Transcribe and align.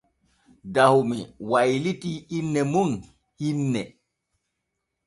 Dahome 0.73 1.17
waylitii 1.49 2.17
inne 2.39 2.61
mum 2.71 2.91
hinne. 3.39 3.83